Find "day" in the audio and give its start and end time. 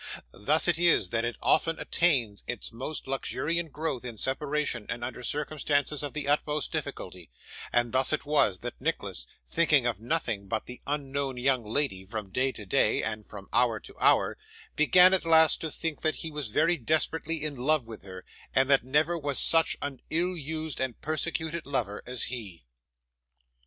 12.31-12.51, 12.65-13.03